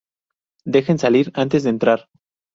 [0.65, 2.09] Dejen salir antes de entrar